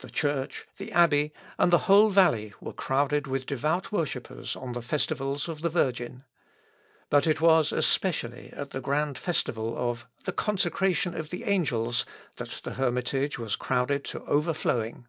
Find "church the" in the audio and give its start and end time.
0.10-0.92